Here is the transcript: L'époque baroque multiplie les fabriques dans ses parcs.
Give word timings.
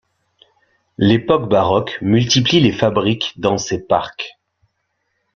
L'époque 0.97 1.47
baroque 1.47 1.99
multiplie 2.01 2.59
les 2.59 2.71
fabriques 2.71 3.39
dans 3.39 3.59
ses 3.59 3.85
parcs. 3.85 4.39